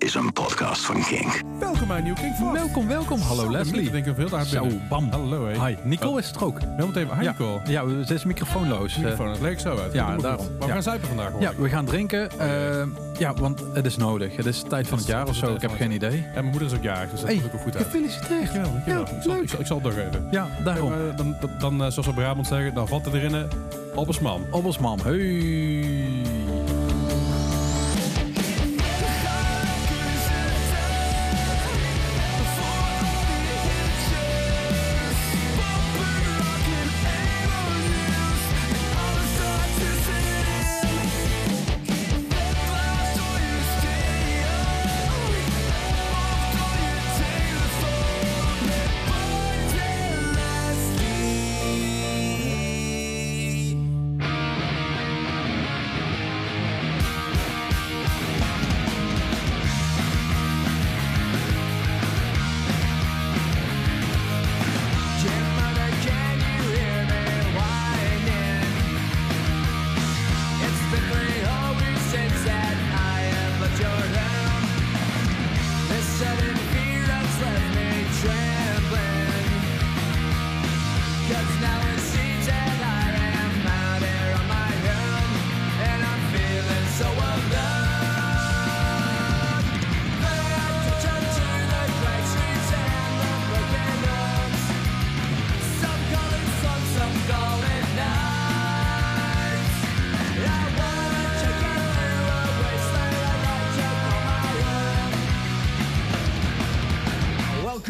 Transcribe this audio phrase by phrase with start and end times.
[0.00, 1.40] is een podcast van Kink.
[1.58, 2.52] Welkom bij een nieuwe King.
[2.52, 3.20] Welkom, welkom.
[3.20, 3.82] Hallo Zo, Leslie.
[3.82, 4.82] Ik denk ik veel te hard Zo, binnen.
[4.88, 5.08] bam.
[5.10, 5.66] Hallo, hé.
[5.66, 5.76] Hi.
[5.84, 6.58] Nicole Oh, is het er ook.
[6.76, 7.16] Meteen even.
[7.18, 7.30] Hi, Ja.
[7.30, 7.60] Nicole.
[7.66, 8.92] Ja, ze is microfoonloos.
[8.96, 9.92] Eh, Microfoon, dat leek zo uit.
[9.92, 10.46] ja, daarom.
[10.46, 10.72] Maar we Ja.
[10.72, 11.40] gaan zuipen vandaag hoor.
[11.40, 12.30] ja, we gaan drinken.
[12.38, 12.82] eh,
[13.18, 14.36] ja, want het is nodig.
[14.36, 15.54] Het is tijd van het jaar of zo.
[15.54, 16.16] Ik heb geen idee.
[16.16, 17.84] Ja, mijn moeder is ook jarig, dus dat Hey, ook goed uit.
[17.84, 18.54] gefeliciteerd.
[18.54, 18.82] Dankjewel.
[18.86, 19.42] Ja, ik, zal, leuk.
[19.42, 20.28] ik, zal, ik zal het doorgeven.
[20.30, 20.92] Ja, daarom.
[20.92, 23.46] Eh, dan, dan, dan, eh, zoals we op Brabant zeggen, dan valt het erin.
[23.94, 24.42] Albesman.
[24.50, 25.00] Obbelsman.
[25.02, 26.19] Hey.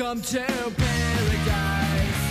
[0.01, 2.23] Welcome to paradise.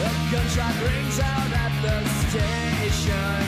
[0.00, 3.42] A gunshot rings out at the station.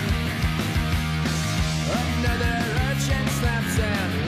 [1.96, 2.56] Another
[2.90, 4.21] urchin snaps and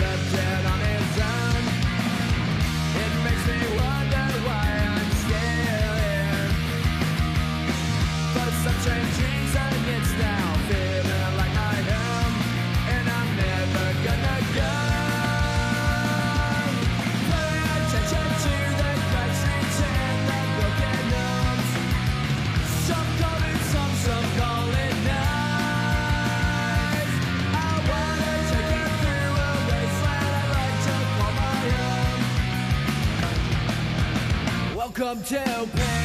[35.04, 35.18] own.
[35.18, 36.03] Welcome to paradise.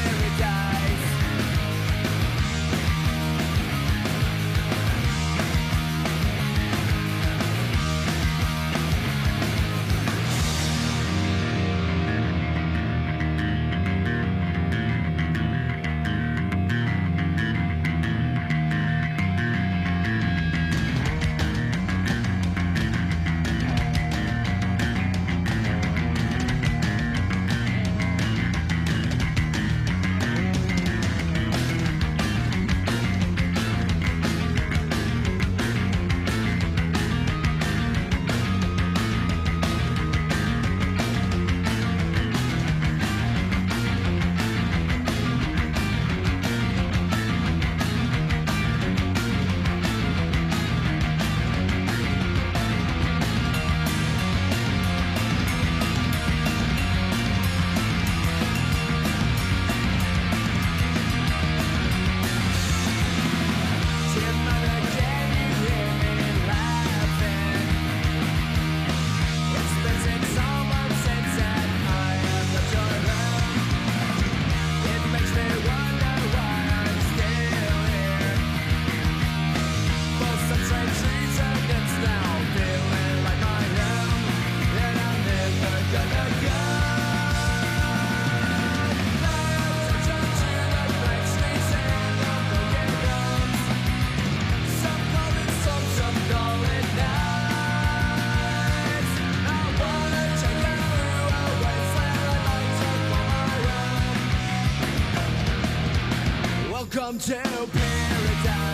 [107.09, 108.69] Welcome to paradise.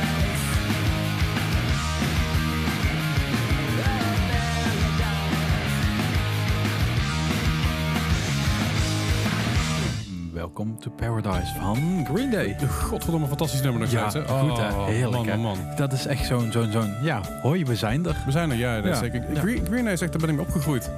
[10.34, 12.58] Welkom to Paradise van Green Day.
[12.84, 14.30] Godverdomme, fantastisch nummer nog Ja, steeds.
[14.32, 14.68] goed hè.
[14.70, 15.38] Oh, Heerlijk man, hè.
[15.38, 15.76] man, man.
[15.76, 18.16] Dat is echt zo'n, zo'n, zo'n, ja, hoi, we zijn er.
[18.26, 18.76] We zijn er, ja.
[18.76, 19.34] Dat is Ja, zeker.
[19.34, 19.40] ja.
[19.40, 20.90] Green, Green Day zegt, daar ben ik mee opgegroeid.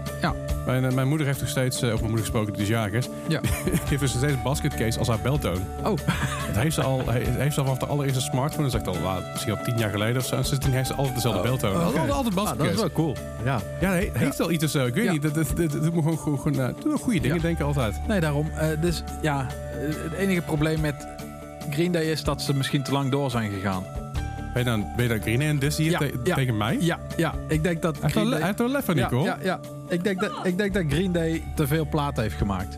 [0.68, 3.10] Mijn, eh, mijn moeder heeft nog steeds, eh, over mijn moeder gesproken, die is is,
[3.28, 3.40] Ja.
[3.90, 5.58] heeft dus steeds een basketcase als haar beltoon.
[5.84, 5.98] Oh,
[6.48, 8.98] Dat heeft ze al, he- heeft ze al vanaf de allereerste smartphone, dat is echt
[8.98, 10.36] al misschien al tien jaar geleden of zo.
[10.36, 11.72] En sindsdien heeft ze altijd dezelfde beltoon.
[11.75, 11.84] oké.
[11.84, 12.74] Altijd, altijd Ah, dat basketcase.
[12.74, 13.16] is wel cool.
[13.44, 13.60] Ja.
[13.80, 14.86] Ja, nee, heeft wel iets of zo.
[14.86, 15.22] Ik weet niet.
[15.22, 16.54] Dat, dat, dat, me gewoon, gewoon, gewoon
[16.92, 17.96] me goede dingen denken altijd.
[18.08, 18.50] Nee, daarom.
[18.80, 19.48] dus ja,
[20.04, 21.08] het enige probleem met
[21.69, 23.84] Green Day is dat ze misschien te lang door zijn gegaan.
[24.57, 26.36] Ben je dan, ben je dan Green en Dis hier Ja, te- ja.
[26.36, 26.77] tegen mij?
[26.80, 27.33] Ja, ja.
[27.48, 28.42] Ik denk dat Hij heeft Day...
[28.44, 29.24] heeft wel lef van ja, Nicole.
[29.25, 29.59] ja, ja.
[29.89, 32.77] Ik denk, dat, ik denk dat Green Day te veel plaat heeft gemaakt.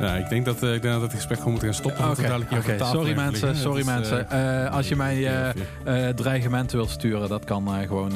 [0.00, 2.04] Ja, ik denk dat, eh, ik denk dat het gesprek gewoon moet gaan stoppen.
[2.28, 2.58] dadelijk hier
[2.92, 3.62] sorry mensen, liggen.
[3.64, 4.30] sorry is, mensen.
[4.30, 5.26] eh, Eh, als je mij
[5.84, 8.12] eh, dreigementen wil sturen, dat kan gewoon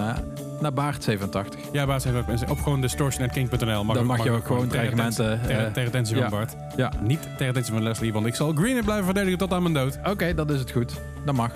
[0.61, 1.73] naar, naar Baart87.
[1.73, 2.51] Ja, we mensen?
[2.51, 3.85] Op gewoon distortion.king.nl.
[3.85, 6.57] Dan mag je ook gewoon dreigementen, Ter eh, attentie van Bart.
[6.77, 9.99] Ja, Niet attentie van Leslie, want ik zal Green blijven verdedigen tot aan mijn dood.
[10.05, 11.01] oké, dat is het goed.
[11.25, 11.53] Dat mag.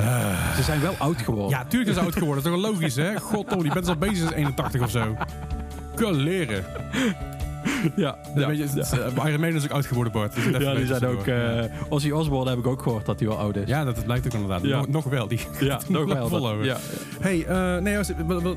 [0.57, 1.59] Ze zijn wel oud geworden.
[1.59, 2.43] Ja, tuurlijk is ze oud geworden.
[2.43, 3.21] Dat is toch wel logisch, hè?
[3.31, 5.17] God, die bent al bezig sinds 81 of zo.
[5.95, 6.65] Kan leren.
[7.97, 10.35] ja, Ja, weet je, het is, eh, Iron Maiden is ook oud geworden, Bart.
[10.35, 11.27] Dus Ja, die zijn ook...
[11.27, 13.69] eh Ozzy Osbourne heb ik ook gehoord dat hij wel oud is.
[13.69, 14.63] Ja, dat, dat blijkt ook inderdaad.
[14.63, 14.77] Ja.
[14.77, 15.29] Nog, nog wel.
[15.29, 16.29] Die ja nog wel.
[16.29, 16.65] vol dat- over.
[16.65, 16.77] Ja.
[17.21, 17.99] Hey, eh, nee,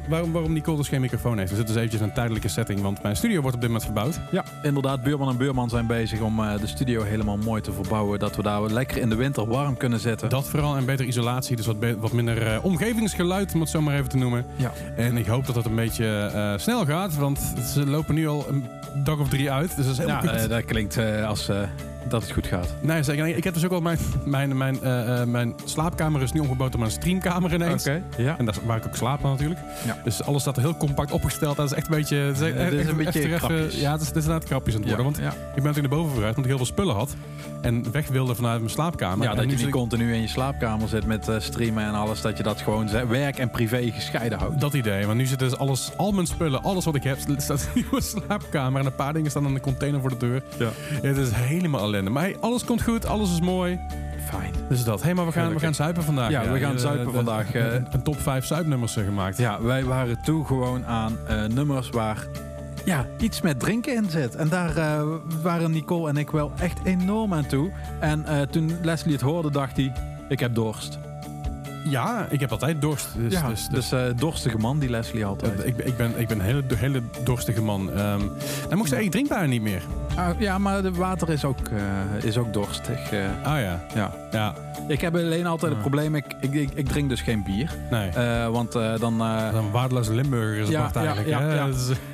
[0.08, 1.50] waarom, waarom Nicole dus geen microfoon heeft?
[1.50, 4.20] We zitten dus eventjes een tijdelijke setting, want mijn studio wordt op dit moment verbouwd.
[4.32, 5.04] ja, inderdaad.
[5.04, 8.20] Buurman en buurman zijn bezig om de studio helemaal mooi te verbouwen.
[8.20, 10.30] Dat we daar lekker in de winter warm kunnen zitten.
[10.30, 14.10] Dat vooral en betere isolatie, dus wat, wat minder omgevingsgeluid, om het zo maar even
[14.10, 14.46] te noemen.
[14.56, 14.72] Ja.
[14.96, 17.40] En ik hoop dat dat een beetje snel gaat, want
[17.74, 18.66] ze lopen nu al een
[18.96, 19.76] dag of drie uit.
[19.76, 20.42] Dus dat is helemaal Ja, goed.
[20.42, 21.62] eh, dat klinkt eh, als eh,
[22.10, 22.76] dat het goed gaat.
[22.82, 23.28] Nee, zeker.
[23.28, 26.80] Ik heb dus ook al mijn, mijn, mijn, eh, mijn slaapkamer is nu omgebouwd tot
[26.80, 27.84] mijn streamkamer ineens.
[28.18, 28.38] Ja.
[28.38, 29.60] En daar is waar ik ook slaap dan natuurlijk.
[29.86, 29.98] Ja.
[30.04, 31.56] Dus alles staat er heel compact opgesteld.
[31.58, 32.16] Dat is echt een beetje...
[32.18, 33.80] Het is, echt- dit is een beetje echt krapjes.
[33.80, 35.06] Ja, het is, het is inderdaad krapjes aan het worden.
[35.06, 35.30] Want ja.
[35.30, 37.16] ik ben natuurlijk naar boven verhuisd, omdat ik heel veel spullen had.
[37.62, 39.24] En weg wilde vanuit mijn slaapkamer.
[39.26, 41.94] ja, en dat je niet ik- continu in je slaapkamer zit met eh, streamen en
[41.94, 42.22] alles.
[42.22, 44.60] Dat je dat gewoon werk en privé gescheiden houdt.
[44.62, 47.70] Dat idee, want nu zit dus alles, al mijn spullen, alles wat ik heb, staat
[47.74, 48.80] in mijn slaapkamer.
[48.80, 50.44] En een paar dingen staan in een container voor de deur.
[50.60, 50.70] Ja.
[51.02, 52.12] het is helemaal ellende.
[52.12, 53.80] Maar hey, alles komt goed, alles is mooi.
[54.30, 54.54] Fijn.
[54.70, 55.00] Dus dat.
[55.00, 56.30] Hé, hey, maar we gaan, we gaan zuipen vandaag.
[56.30, 57.74] Ja, we gaan eh, zuipen de- vandaag, eh.
[57.74, 59.38] Een, een top 5 zuipnummers gemaakt.
[59.38, 62.28] Ja, wij waren toe gewoon aan eh, nummers waar
[62.86, 64.36] ja, iets met drinken in zit.
[64.36, 64.74] En daar
[65.42, 67.72] waren Nicole en ik wel echt enorm aan toe.
[68.00, 69.92] En toen Leslie het hoorde, dacht hij,
[70.30, 71.00] ik heb dorst.
[71.90, 73.08] Ja, ik heb altijd dorst.
[73.18, 75.62] Dus, ja, dus, dus, dus, eh, dorstige man, die Leslie altijd.
[75.62, 77.92] eh, ik, ben- ik, ben, ik ben een hele, hele dorstige man.
[77.92, 78.20] Ehm
[78.70, 79.82] dan moet ik zeggen, ik drink bijna niet meer.
[80.16, 83.00] Ah, ja, maar de water is ook, eh, is ook dorstig.
[83.44, 84.12] Ah ja, ja.
[84.32, 84.54] ja,
[84.88, 87.72] Ik heb alleen altijd het probleem, ik, ik, ik, ik drink dus geen bier.
[87.92, 88.12] nee.
[88.52, 89.22] Want dan...
[89.22, 91.28] een waardeloze Limburger is het Ja, eigenlijk.
[91.28, 91.68] ja, ja.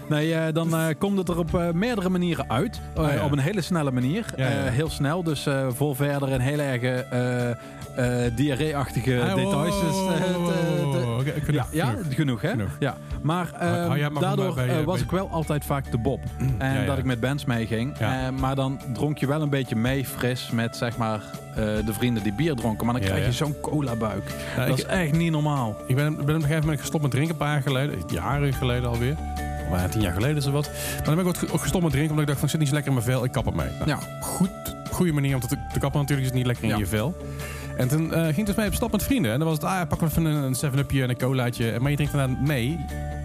[0.09, 2.79] Nee, dan komt het er op meerdere manieren uit.
[2.95, 3.23] Ah.
[3.23, 4.25] Op een hele snelle manier.
[4.71, 7.03] Heel snel, dus vol verder en heel erg
[8.35, 9.79] diarree-achtige Ah, details.
[9.81, 9.95] Dus,
[11.43, 12.15] genoeg, ja, ja, genoeg.
[12.15, 12.41] genoeg.
[12.41, 12.49] hè?
[12.49, 12.75] Genoeg.
[12.79, 12.97] Ja.
[13.21, 13.51] Maar
[14.19, 16.19] daardoor bij, was bij- ik wel altijd vaak de Bob.
[16.57, 16.85] En Ja, ja.
[16.85, 17.97] dat ik met bands meeging.
[17.99, 18.25] Ja.
[18.25, 21.21] Eh, maar dan dronk je wel een beetje mee fris met zeg maar
[21.55, 21.55] eh,
[21.85, 22.85] de vrienden die bier dronken.
[22.85, 23.37] Maar dan Ja, krijg je ja.
[23.37, 24.23] zo'n cola-buik.
[24.55, 25.75] Ja, dat ik, is echt niet normaal.
[25.87, 27.97] ik ben, ben op een gegeven moment gestopt met drinken, een paar jaar geleden.
[28.07, 29.15] Jaren geleden alweer.
[29.69, 30.69] Maar ja, tien jaar geleden is er wat.
[30.95, 32.59] Maar dan ben ik ook ge- ook gestopt met drinken, omdat ik dacht van, zit
[32.59, 33.69] niet zo lekker in mijn vel, ik kap ermee.
[33.77, 33.99] Nou, Ja.
[34.21, 34.49] goed,
[34.91, 36.77] goede manier om te, te kappen natuurlijk, is het niet lekker in Ja.
[36.77, 37.15] je vel.
[37.77, 39.31] En toen eh, ging ik dus mee op stap met vrienden.
[39.31, 41.79] En dan was het, ah, pak even een, een 7-upje en een colaatje.
[41.79, 42.79] Maar je drinkt daarna mee.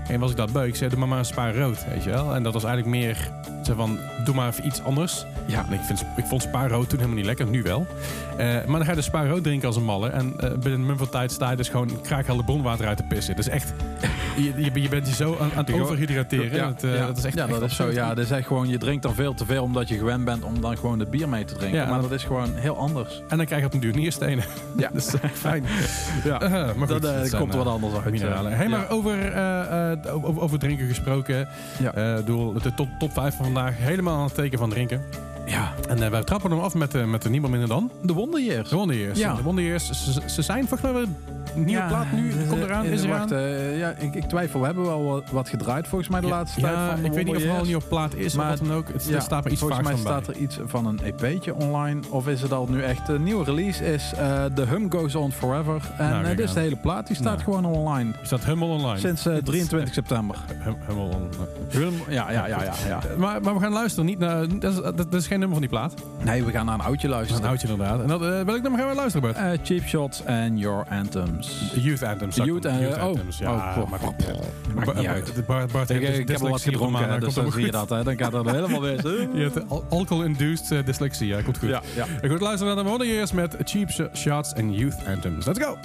[0.09, 2.11] En was ik dat beu, ik zei, doe maar maar een spa rood, weet je
[2.11, 2.35] wel.
[2.35, 3.31] En dat was eigenlijk meer,
[3.63, 5.27] zo van, doe maar even iets anders.
[5.47, 5.65] Ja.
[5.67, 7.87] En ik, vind, ik vond spa rood toen helemaal niet lekker, nu wel.
[8.37, 10.09] Eh, maar dan ga je de spa rood drinken als een malle.
[10.09, 13.03] En eh, binnen een mum van tijd sta je dus gewoon kraakhelder bronwater uit te
[13.03, 13.37] pissen.
[13.37, 13.73] Dus echt,
[14.37, 16.57] je, bent je zo aan, aan het overhydrateren.
[16.57, 17.07] Ja, dat, eh, ja.
[17.07, 17.91] dat is echt ja, echt dat is zo.
[17.91, 20.45] Ja, dat is echt gewoon, je drinkt dan veel te veel omdat je gewend bent
[20.45, 21.79] om dan gewoon de bier mee te drinken.
[21.79, 21.91] Ja.
[21.91, 23.23] maar dat is gewoon heel anders.
[23.29, 24.45] En dan krijg je op een duur nierstenen.
[24.77, 24.91] Ja.
[24.95, 25.65] dat is fijn.
[26.25, 26.39] Ja.
[26.77, 28.11] Maar goed, dat komt er wat anders uit.
[28.11, 28.57] Mineralen.
[28.57, 29.33] Hey, maar over,
[30.07, 31.49] over, over drinken gesproken.
[31.79, 31.95] Ja.
[31.95, 35.03] Eh, doel, de top, top 5 van vandaag helemaal aan het teken van drinken.
[35.49, 38.41] Ja, En eh, wij trappen hem af met, eh, met niemand minder dan de Wonder
[38.43, 38.69] Years.
[38.69, 39.19] de Wonder Years.
[39.19, 39.35] Ja.
[39.35, 42.33] De Wonder Years, ze, ze zijn volgens mij weer een nieuwe Ja, plaat nu.
[42.49, 43.43] Komt eraan, is wacht, eraan.
[43.45, 44.61] eh, ja, ik, ik twijfel.
[44.61, 46.75] We hebben wel wat, gedraaid volgens mij de laatste tijd.
[46.75, 48.59] ja, van de ik weet niet of het al niet op plaat is Maar- of
[48.59, 48.89] wat dan ook.
[48.93, 50.01] Het, er staat maar iets Volgens mij bij.
[50.03, 52.01] staat er iets van een EP'tje online.
[52.11, 53.93] Of is het al nu echt een nieuwe release?
[53.93, 54.09] Is
[54.55, 55.81] The Hum Goes On Forever.
[55.99, 57.07] En Nou, dit is de hele plaat.
[57.07, 57.43] Die staat Nou.
[57.43, 58.11] gewoon online.
[58.21, 58.99] Er staat helemaal online.
[58.99, 60.37] Sinds eh, 23 september.
[60.55, 61.29] Hem- helemaal on-
[62.09, 63.01] Ja, ja, ja, ja.
[63.17, 64.07] Maar, maar we gaan luisteren.
[64.07, 65.95] Niet naar, dat, is, dat, dat is geen nummer van die plaat.
[66.25, 67.43] Nee, we gaan naar een oudje Dat is luisteren.
[67.43, 68.01] een oudje inderdaad.
[68.01, 69.37] En dat, eh, welk nummer gaan we luisteren, Bert?
[69.37, 71.73] Eh, cheap Shots and Your Anthems.
[71.75, 72.37] Youth Anthems.
[72.37, 73.03] ik Youth, eh, Youth oh.
[73.03, 73.39] Anthems.
[73.39, 74.15] Ja, Oh, maar, maar,
[74.75, 75.47] Maakt niet uit.
[75.47, 77.89] Bart, Bart, Ik, dus ik heb al wat gedronken, dus dan helemaal zie je dat.
[77.89, 78.03] Hè.
[78.05, 79.09] Dan gaat het helemaal weer zo.
[79.39, 81.27] Je hebt al- alcohol-induced dyslexie.
[81.27, 81.69] Ja, komt goed.
[81.69, 82.05] Ja, ja.
[82.21, 85.47] Ik goed luisteren naar de Years met Cheap Sh- Shots en Youth Anthems.
[85.47, 85.77] Let's go!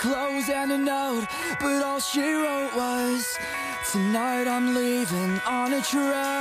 [0.00, 1.26] Clothes, and a note.
[1.60, 3.38] But all she wrote was,
[3.92, 6.39] Tonight I'm leaving on a train.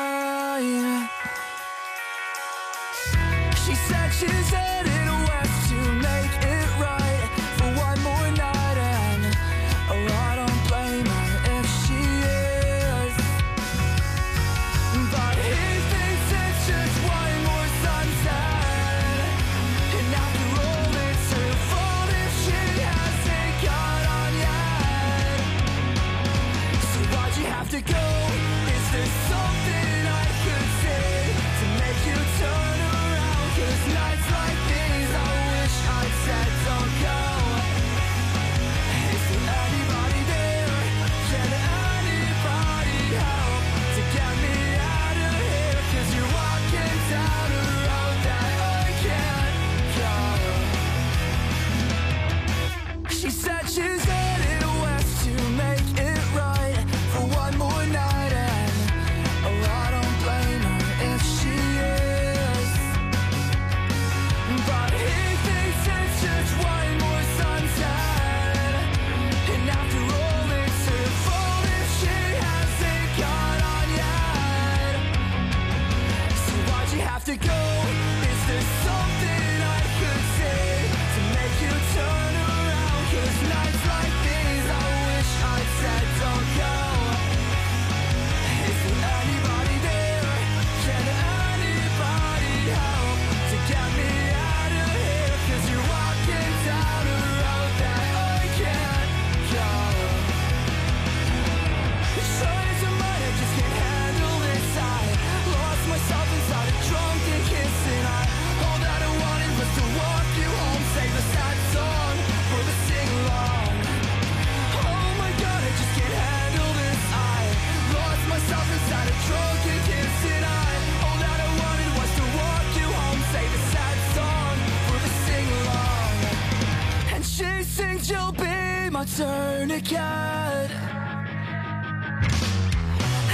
[128.99, 130.71] My tourniquet."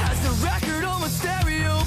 [0.07, 1.84] As the record on my stereo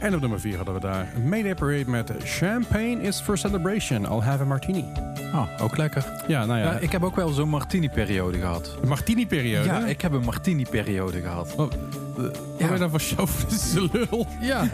[0.00, 4.04] En op nummer 4 hadden we daar Mayday Parade met Champagne is for Celebration.
[4.04, 5.09] I'll have a martini.
[5.34, 6.04] Oh, ook lekker.
[6.26, 8.76] Ja, nou ja, Ja, ik heb ook wel zo'n martini-periode gehad.
[8.80, 9.64] de martini-periode.
[9.66, 11.54] Ja, ik heb een martini-periode gehad.
[11.56, 11.76] Wat,
[12.16, 14.26] wat ben je dan voor chauvinistische lul?
[14.40, 14.64] Ja,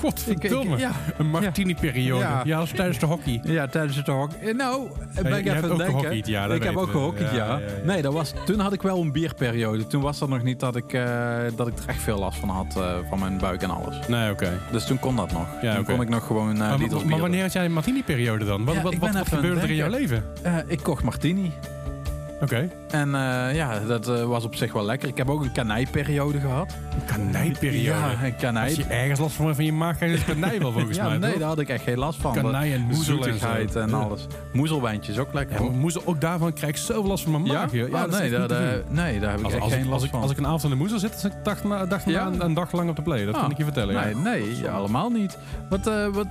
[0.00, 0.64] Godverdomme.
[0.64, 0.90] Ik- ik- ja.
[1.18, 2.20] Een martini-periode.
[2.24, 2.40] Ja.
[2.44, 2.58] Ja.
[2.58, 3.40] dat is tijdens de hockey.
[3.44, 4.30] ja tijdens het hok.
[4.56, 4.88] Nou,
[5.22, 6.22] ben ik even hebt ook denken.
[6.32, 7.36] ja, dat ik heb ook gehockeyd, ja.
[7.36, 7.66] Ja, ja, ja.
[7.84, 9.86] Nee, dat was, toen had ik wel een bierperiode.
[9.86, 12.48] Toen was dat nog niet dat ik, eh, dat ik er echt veel last van
[12.48, 12.76] had.
[12.76, 13.96] eh, van mijn buik en alles.
[14.08, 14.58] Nee, oké.
[14.72, 15.46] Dus toen kon dat nog.
[15.62, 18.44] Ja, toen kon ik nog gewoon uh, Maar, maar, maar wanneer had jij een martini-periode
[18.44, 18.64] dan?
[18.64, 19.97] Wat, Ja, wat, wat, ben gebeurde er in jouw leven?
[20.66, 21.52] Ik kocht martini.
[22.42, 22.68] Oké.
[22.90, 25.08] En eh, ja, dat eh, was op zich wel lekker.
[25.08, 26.74] Ik heb ook een kanijperiode gehad.
[26.94, 27.82] Een kanijperiode.
[27.82, 28.64] Ja, een kanij.
[28.64, 31.18] Als je ergens last van van je maag, je dus kanij wel volgens ja, mij.
[31.18, 31.38] nee, toch?
[31.38, 32.32] daar had ik echt geen last van.
[32.32, 33.96] Kanij en De moezel en Ja.
[33.96, 34.26] alles.
[34.52, 35.62] Moezelwijntje is ook lekker.
[35.62, 37.72] Ja, moezel, ook daarvan krijg ik zoveel last van mijn maag.
[37.72, 40.04] Ja, dat is nee, daar, nee, daar heb ik Als, echt als, geen last als,
[40.04, 40.20] ik, van.
[40.20, 42.30] als ik een avond in de moezel zit, dan zit ik Ja?
[42.38, 43.24] een dag lang op de play.
[43.24, 43.50] Dat kan Ah.
[43.50, 43.94] ik je vertellen.
[43.94, 44.04] ja.
[44.04, 45.38] Nee, nee ja, allemaal niet.
[45.68, 46.26] Wat, eh, wat,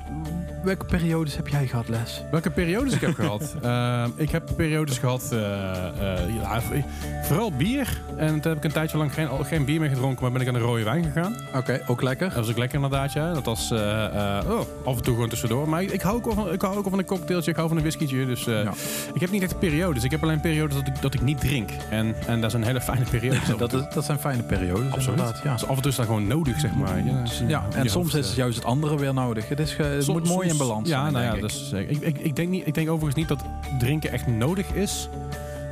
[0.68, 2.24] welke periodes heb jij gehad, Les?
[2.32, 3.56] Welke periodes ik heb gehad?
[3.62, 6.84] Ehm, ik heb periodes gehad, eh, eh,
[7.24, 8.02] vooral bier.
[8.18, 10.48] En toen heb ik een tijdje lang geen, geen bier meer gedronken, maar ben ik
[10.48, 11.36] aan de rode wijn gegaan.
[11.56, 12.28] Oké, ook lekker.
[12.28, 13.34] Dat was ook lekker inderdaad, ja.
[13.34, 13.80] Dat was eh,
[14.48, 15.70] oh, af en toe gewoon tussendoor.
[15.70, 17.56] Maar ik, ik hou ook wel van, ik hou ook wel van een cocktailtje, ik
[17.58, 18.26] hou van een whiskytje.
[18.26, 18.74] Dus Ja.
[19.14, 20.04] ik heb niet echt periodes.
[20.04, 21.70] Ik heb alleen periodes dat ik, dat ik niet drink.
[21.90, 23.40] En, en dat is een hele fijne periode.
[23.58, 25.20] Dat, is, dat zijn fijne periodes, Absoluut.
[25.20, 25.42] inderdaad.
[25.44, 25.54] Ja.
[25.54, 27.06] Dus af en toe is dat gewoon nodig, zeg maar.
[27.06, 29.50] Ja, Ja, en soms is juist het andere weer nodig.
[29.50, 31.50] Het, is ge- het Soms- moet mooi in balans ja, zijn, nou ja, ik.
[31.52, 31.90] zeker.
[31.92, 33.44] Ik, ik, ik, denk niet, ik denk overigens niet dat
[33.80, 35.10] drinken echt nodig is.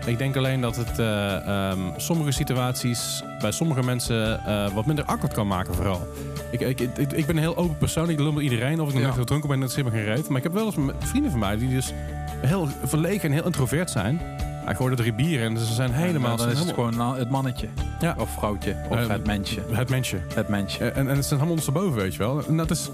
[0.06, 1.36] Ik denk alleen dat het eh,
[1.70, 6.08] ehm, sommige situaties bij sommige mensen eh, wat minder awkward kan maken vooral.
[6.52, 8.10] Ik, ik, ik, ik ben een heel open persoon.
[8.10, 8.80] Ik lul iedereen.
[8.82, 9.08] Of ik nog Ja.
[9.10, 10.28] net gedronken ben, dat is helemaal geen reet.
[10.28, 11.94] Maar ik heb wel eens vrienden van mij die dus
[12.40, 14.22] heel verlegen en heel introvert zijn.
[14.66, 16.32] Ja, ik hoorde drie bieren en ze zijn helemaal...
[16.32, 17.68] Ja, dan is het helemaal- gewoon nou, het mannetje.
[18.00, 18.16] Ja.
[18.20, 18.76] Of vrouwtje.
[18.90, 19.62] Of Eh, het mensje.
[19.72, 20.18] Het mensje.
[20.34, 20.86] Het mensje.
[20.86, 22.44] En, en het zijn allemaal ondersteboven, weet je wel.
[22.48, 22.90] En dat is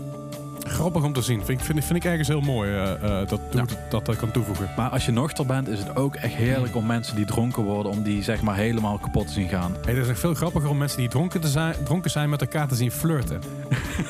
[0.68, 1.46] grappig om te zien.
[1.46, 3.58] Vind ik, vind, ik- vind ik ergens heel mooi eh, eh, dat, Ja.
[3.60, 4.70] dat, dat dat kan toevoegen.
[4.78, 7.92] Maar als je nuchter bent, is het ook echt heerlijk om mensen die dronken worden,
[7.92, 9.76] om die zeg maar helemaal kapot te zien gaan.
[9.86, 12.42] Hey, het is echt veel grappiger om mensen die dronken, te zijn, dronken zijn met
[12.42, 13.42] elkaar te zien flirten.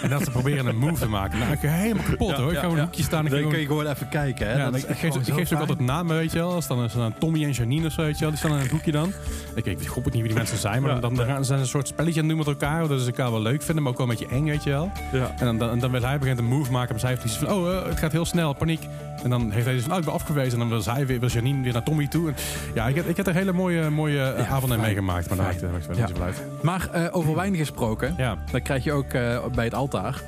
[0.02, 1.40] en dat ze proberen een move te maken.
[1.40, 2.48] Nou, ik ga helemaal kapot hoor.
[2.50, 3.26] Ik ga gewoon een hoekje staan.
[3.26, 4.48] en Dan Ik ga kun je gewoon- even kijken.
[4.48, 4.58] Hè?
[4.58, 6.54] Ja, Dat ik, geef, ik ze ook altijd namen, weet je wel.
[6.54, 8.30] Als dan, is dan Tommy en Janine of zo, weet je wel.
[8.30, 9.14] Die staan in het hoekje dan.
[9.56, 11.00] Ik, ook niet wie die mensen zijn, maar Ja.
[11.00, 12.88] dan, dan gaan ze een soort spelletje aan het doen met elkaar.
[12.88, 14.92] Dat ze elkaar wel leuk vinden, maar ook wel een beetje eng, weet je wel.
[15.12, 15.32] Ja.
[15.38, 17.52] En dan, dan, dan wil hij begint een move maken, maar zij heeft iets van,
[17.52, 18.82] oh, eh, het gaat heel snel, paniek.
[19.24, 20.54] En dan heeft hij dus van, oh, ik ben afgewezen.
[20.54, 22.28] En dan wil zij weer, wil Janine weer naar Tommy toe.
[22.30, 22.36] En,
[22.74, 24.82] ja, ik heb, ik heb er hele mooie, mooie eh, Ja, avonden fijn.
[24.82, 25.28] meegemaakt.
[25.28, 26.06] Maar daar maakt het wel Ja.
[26.08, 26.44] niet zo uit.
[26.62, 28.38] Maar eh, over wijn gesproken, Ja.
[28.52, 29.12] dan krijg je ook
[29.54, 30.22] bij het altaar.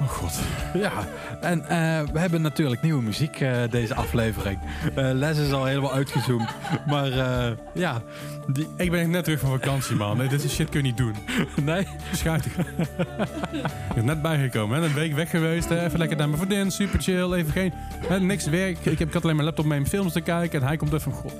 [0.00, 0.32] Oh god.
[0.74, 0.92] Ja,
[1.40, 4.58] en eh, we hebben natuurlijk nieuwe muziek eh, deze aflevering.
[4.94, 6.48] Eh, Les is al helemaal uitgezoomd.
[6.86, 8.02] Maar eh, ja,
[8.46, 10.16] die, Ik ben net terug van vakantie, man.
[10.16, 11.14] Nee, dit is shit kun je niet doen.
[11.64, 12.52] nee, Schuitig.
[12.58, 14.78] ik ben net bijgekomen.
[14.80, 14.86] Hè?
[14.86, 15.68] Een week weg geweest.
[15.68, 15.84] Hè?
[15.84, 16.70] Even lekker naar mijn vriendin.
[16.70, 17.32] Super chill.
[17.32, 17.72] Even geen...
[18.06, 18.20] Hè?
[18.20, 18.78] Niks werk.
[18.78, 20.60] Ik, heb, ik had alleen mijn laptop mee om films te kijken.
[20.60, 21.12] En hij komt even...
[21.12, 21.32] God,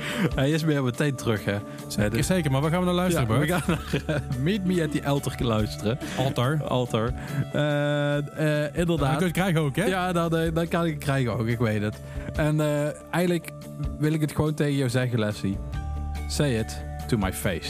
[0.34, 1.44] hij is weer meteen terug.
[1.44, 1.58] Hè.
[2.10, 3.62] Dus- Zeker, maar waar gaan we naar luisteren, ja, we gaan
[4.06, 5.98] naar eh, Meet Me at the Altar luisteren.
[6.18, 6.62] Altar.
[6.68, 7.06] Altar.
[7.06, 9.08] Eh, Dan inderdaad.
[9.10, 9.84] kun je het krijgen ook, hè?
[9.84, 11.96] Ja, dan, dan kan ik het krijgen ook, ik weet het.
[12.36, 12.60] En
[13.10, 13.50] eigenlijk
[13.98, 15.58] wil ik het gewoon tegen jou zeggen, Leslie.
[16.28, 17.68] Say it to my face.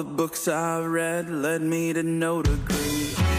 [0.00, 3.29] The books I read led me to no degree.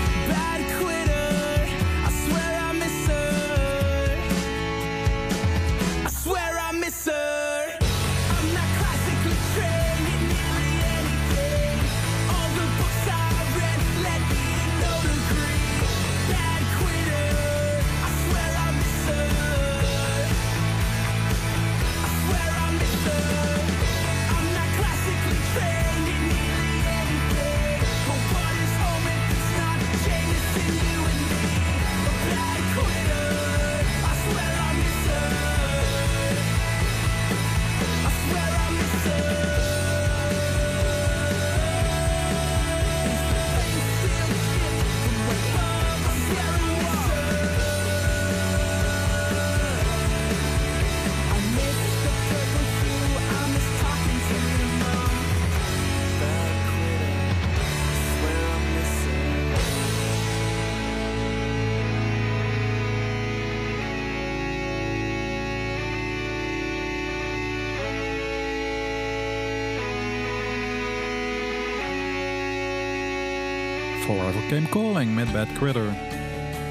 [74.17, 75.81] Forever Came Calling met Bad Critter.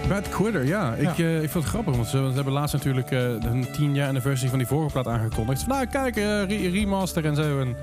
[0.08, 0.94] Bad Quitter, ja.
[0.94, 1.24] Ik, Ja.
[1.24, 4.08] eh, ik vond het grappig, want ze, ze hebben laatst natuurlijk eh een 10 jaar
[4.08, 5.62] anniversary van die vorige plaat aangekondigd.
[5.62, 7.60] Van, nou, kijk, eh, re- remaster en zo.
[7.60, 7.76] En,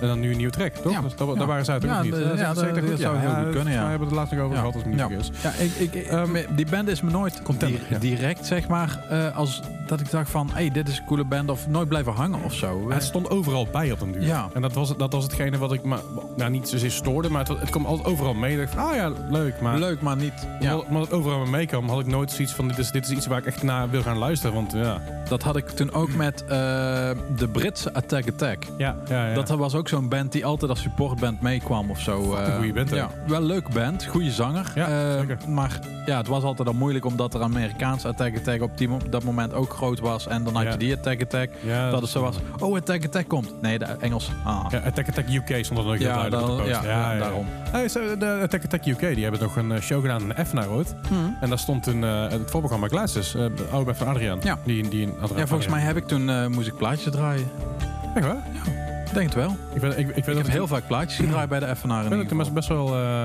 [0.00, 0.92] en dan nu een nieuwe track, toch?
[0.92, 1.00] Ja.
[1.00, 1.34] Dus dat, Ja.
[1.34, 2.12] daar waren ze uit, ook Ja, niet?
[2.12, 3.82] de- Dat is- ja, dat dat goed, zou heel goed kunnen, ja.
[3.84, 4.60] We hebben het laatst nog over Ja.
[4.60, 5.08] gehad, als het Ja.
[5.42, 7.98] Ja, ik, ik, Ehm, die band is me nooit di- ja.
[7.98, 11.50] direct, zeg maar, eh, als dat ik dacht van, hey, dit is een coole band,
[11.50, 12.90] of nooit blijven hangen of zo.
[12.90, 14.22] Het stond overal bij op een duur.
[14.22, 14.48] Ja.
[14.54, 16.00] En dat was, dat was hetgene wat ik maar,
[16.36, 18.52] nou, niet zozeer stoorde, maar het, het kwam altijd overal mee.
[18.52, 19.60] Ik dacht, ah ja, leuk.
[19.60, 20.48] Maar Leuk, maar niet.
[20.60, 23.10] Ja, omdat, het overal mee meekwam, had ik nooit zoiets van, dit is, dit is
[23.10, 24.54] iets waar ik echt naar wil gaan luisteren.
[24.54, 26.48] Want ja, dat had ik toen ook met eh,
[27.36, 28.62] de Britse Attack Attack.
[28.78, 29.34] ja, ja, ja.
[29.34, 32.34] Dat was ook zo'n band die altijd als supportband meekwam of zo.
[32.34, 32.90] Eh, goeie band.
[32.90, 34.72] Ja, wel een leuke band, goede zanger.
[34.74, 35.38] Ja, Eh, zeker.
[35.48, 39.24] Maar ja, het was altijd al moeilijk omdat er Amerikaanse Attack Attack op die, dat
[39.24, 40.26] moment ook groot was.
[40.26, 40.70] En dan had Ja.
[40.70, 41.50] je die Attack Attack.
[41.60, 43.54] ja, dat het zo was, oh Attack Attack komt.
[43.62, 44.30] Nee, de Engels.
[44.44, 44.64] Ah.
[44.70, 47.46] Ja, Attack Attack UK stond er nog heel Ja, duidelijk op de ja, ja, daarom.
[47.70, 50.68] Hey, zo, de Attack Attack UK, die hebben nog een eh, show gedaan in Effenaar
[50.68, 50.94] ooit.
[51.40, 54.38] En daar stond een, eh, het voorprogramma Glasses, uh, oude band van Adriaan.
[54.42, 54.58] Ja.
[54.64, 55.06] Die, die.
[55.36, 57.50] Ja, volgens mij heb ik toen eh moest ik plaatjes draaien.
[58.14, 58.42] Echt waar?
[59.06, 59.56] Ik denk het wel.
[59.74, 61.76] Ik, weet, ik, ik, weet Ik dat heb het- heel vaak plaatjes gedraaid bij de
[61.76, 62.36] FNR ik ik geval.
[62.38, 63.24] best, best wel eh,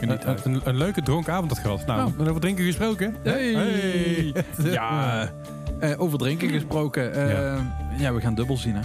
[0.00, 1.86] die een, een, een leuke dronken avond had gehad.
[1.86, 2.28] Nou, Oh.
[2.28, 3.16] over drinken gesproken.
[3.22, 3.52] Hey.
[3.54, 4.32] Hey.
[4.62, 5.28] Ja,
[5.80, 7.14] eh, over drinken gesproken.
[7.14, 7.56] eh, Ja.
[7.98, 8.12] ja.
[8.14, 8.80] we gaan dubbel zien hè.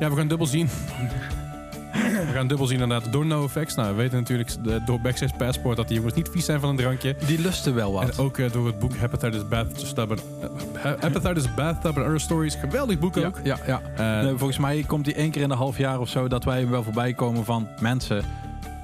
[0.00, 0.68] Ja, we gaan dubbel zien.
[1.92, 3.74] we gaan dubbel zien inderdaad door NoFX.
[3.74, 6.68] Nou, we weten natuurlijk de- door Backstage Passport dat die jongens niet vies zijn van
[6.68, 7.16] een drankje.
[7.26, 8.02] Die lusten wel wat.
[8.18, 10.22] En ook eh, door het boek Hepatitis Bathtub and,
[11.00, 12.54] Hepatitis Bathtub and Other Stories.
[12.54, 13.40] Geweldig boek ook.
[13.44, 13.80] ja, ja.
[14.22, 16.60] Nee, volgens mij komt die één keer in een half jaar of zo dat wij
[16.60, 18.22] hem wel voorbij komen van mensen.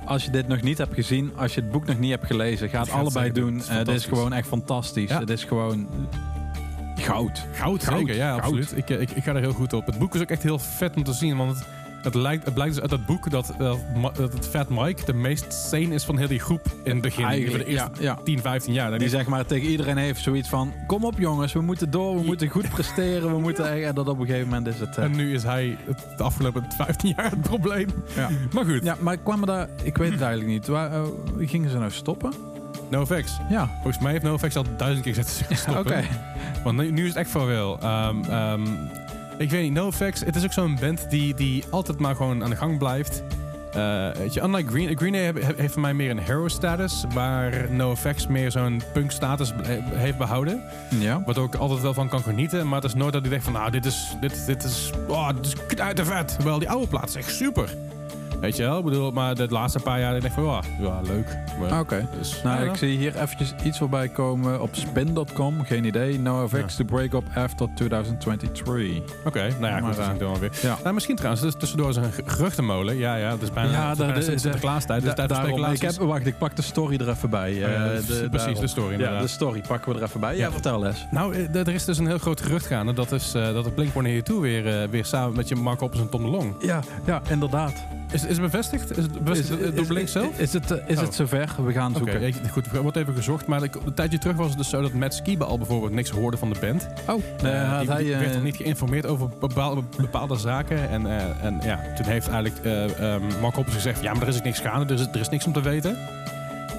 [0.05, 2.69] Als je dit nog niet hebt gezien, als je het boek nog niet hebt gelezen,
[2.69, 3.55] ga het allebei doen.
[3.55, 5.09] Het is dit is gewoon echt fantastisch.
[5.11, 5.19] Ja.
[5.21, 5.87] Het is gewoon
[7.01, 7.47] goud.
[7.53, 8.17] Goud, Goud, zeker.
[8.17, 8.41] Ja, goud.
[8.43, 8.73] absoluut.
[8.77, 9.87] Ik, eh, ik, ik ga er heel goed op.
[9.87, 11.37] Het boek is ook echt heel vet om te zien.
[11.37, 11.67] Want het,
[12.03, 13.59] het, lijkt, het blijkt dus uit dat boek dat,
[13.95, 17.01] Ma- dat het Fat Mike de meest sane is van heel die groep in het
[17.03, 17.25] begin.
[17.25, 18.19] Eigenlijk, de eerste ja, ja.
[18.25, 18.91] 10, 15 jaar.
[18.91, 22.17] Dan Die zeg maar tegen iedereen heeft zoiets van: kom op jongens, we moeten door,
[22.21, 23.85] we moeten goed presteren, we moeten.
[23.87, 24.97] En dat op een gegeven moment is het.
[24.97, 27.89] eh, en nu is hij het, de afgelopen 15 jaar het probleem.
[28.17, 28.29] ja.
[28.53, 30.67] Maar goed, ja, maar kwamen daar, ik weet het eigenlijk niet.
[30.67, 31.03] Waar eh,
[31.39, 32.33] gingen ze nou stoppen?
[32.91, 33.37] NoFX.
[33.49, 35.81] Ja, Volgens mij heeft NoFX al duizend keer gezegd te stoppen.
[35.97, 36.03] oké.
[36.65, 37.79] Want nu, nu is het echt voor wel.
[37.81, 38.63] Ehm, ehm,
[39.39, 42.51] ik weet niet, NoFX, het is ook zo'n band die, die altijd maar gewoon aan
[42.51, 43.23] de gang blijft.
[43.73, 47.71] Eh, weet je, unlike Green, Green Day heeft voor mij meer een hero status, waar
[47.73, 50.63] NoFX meer zo'n punk status be- heeft behouden.
[50.99, 51.23] Ja.
[51.27, 53.53] Wat ook altijd wel van kan genieten, maar het is nooit dat ik denk van,
[53.53, 56.29] nou, dit is, dit, dit is, oh, dit is knijtervet.
[56.35, 57.75] Terwijl die oude plaat is echt super.
[58.41, 61.01] Weet je wel, ik bedoel, maar de laatste paar jaar denk ik van, ja, ja
[61.01, 61.39] leuk.
[61.81, 62.07] Oké.
[62.19, 65.63] dus, Nou, ja, ik zie hier eventjes iets voorbij komen op spin.com.
[65.65, 66.19] Geen idee.
[66.21, 69.09] NoFX to break up after 2023.
[69.25, 70.51] Oké, nou ja, goed, dat is eh, weer.
[70.63, 70.79] Ja.
[70.83, 72.97] Nou, misschien trouwens, dus tussendoor is een ge- geruchtenmolen.
[72.97, 76.27] Ja, ja, het is bijna, Ja, het de- de- Sinterklaastijd, dus daarom, ik heb, wacht,
[76.27, 77.55] ik pak de story er even bij.
[77.55, 78.61] ja, Eh, precies, de, precies, daarom.
[78.61, 80.37] de story Ja, de story pakken we er even bij.
[80.37, 81.07] Ja, vertel les.
[81.11, 82.93] Nou, eh, er is dus een heel groot gerucht gaande.
[82.93, 86.23] Dat is dat het Blink-182 weer, eh, weer samen met je Mark Hoppers en Tom
[86.23, 86.55] de Long.
[86.61, 87.73] Ja, ja inderdaad.
[88.13, 88.91] Is, is het bevestigd?
[88.91, 90.39] Is het bevestigd Is- door Blink zelf?
[90.39, 91.03] Is het, eh, is Oh.
[91.03, 91.49] het zover?
[91.65, 92.23] We gaan zoeken.
[92.23, 93.47] ik- goed, er wordt even gezocht.
[93.47, 96.11] Maar ik- een tijdje terug was het dus zo dat Matt Skiba al bijvoorbeeld niks
[96.11, 96.89] hoorde van de band.
[97.09, 100.89] Oh, Eh, eh, die, hij, werd nog niet geïnformeerd over bepaalde, bepaalde zaken.
[100.91, 101.07] En,
[101.43, 102.65] en ja, toen heeft eigenlijk
[103.41, 104.03] Mark Hoppers gezegd...
[104.03, 105.97] ja, maar er is niks gaande, is, er is niks om te weten.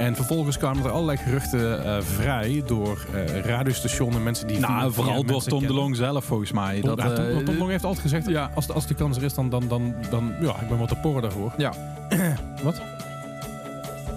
[0.02, 4.60] En vervolgens kwamen er allerlei geruchten eh, vrij door eh radiostationen, mensen die...
[4.60, 5.74] Nou, via vooral door Tom de.
[5.74, 6.82] Long zelf volgens mij.
[6.82, 8.52] Tom, Dat, Tom, eh, Tom de Long heeft altijd gezegd, ja.
[8.56, 10.88] als, de, als de kans er is, dan, dan, dan, dan ja, ik ben wat
[10.88, 11.54] te poren daarvoor.
[11.58, 11.74] Ja.
[12.64, 12.82] Wat?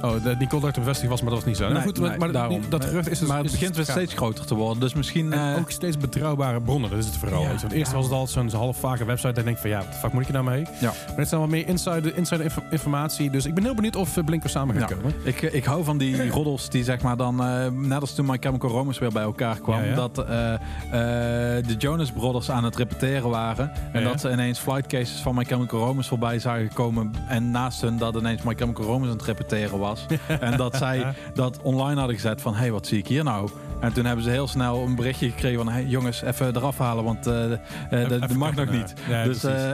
[0.05, 1.69] Oh, de, Nicole dacht was, maar dat was niet zo.
[1.69, 2.61] Nou, goed, maar- maar daarom.
[2.61, 4.81] die- dat gerucht is dus- maar het is begint weer dus steeds groter te worden.
[4.81, 5.33] Dus misschien...
[5.33, 7.43] En eh, ook steeds betrouwbare bronnen, dat is het vooral.
[7.43, 7.49] Ja.
[7.49, 7.97] Want eerst ja.
[7.97, 9.29] was het al zo'n half vage website.
[9.29, 10.67] En denk ik van ja, wat de fuck moet ik er nou mee?
[10.81, 10.93] Ja.
[11.07, 13.31] Maar dit zijn wat meer insider, insider inf- informatie.
[13.31, 14.97] Dus ik ben heel benieuwd of eh, Blink er samen gaat Ja.
[14.97, 15.15] komen.
[15.25, 18.37] Ik, ik hou van die roddels die zeg maar dan, eh, net als toen My
[18.41, 19.95] Chemical Romance weer bij elkaar kwam, Ja, ja.
[19.95, 24.09] dat eh, eh, de Jonas Brothers aan het repeteren waren en Ja, ja.
[24.09, 27.99] dat ze ineens flight cases van My Chemical Romance voorbij zagen komen en naast hun
[27.99, 29.94] dat ineens My Chemical Romance aan het repeteren was.
[30.41, 33.51] En dat zij dat online hadden gezet van, hé, hey, wat zie ik hier nou?
[33.81, 37.05] En toen hebben ze heel snel een berichtje gekregen van, hey, jongens, even eraf halen,
[37.05, 38.95] want eh, eh, dat- mag nog niet.
[39.09, 39.73] Ja, dus eh,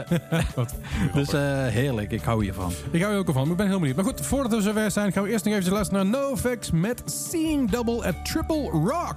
[1.15, 1.33] dus
[1.73, 2.73] heerlijk, ik hou hiervan.
[2.91, 3.97] Ik hou er ook van, ik ben heel benieuwd.
[3.97, 7.03] Maar goed, voordat we zover zijn, gaan we eerst nog even luisteren naar NoFX met
[7.05, 9.17] Seeing Double at Triple Rock.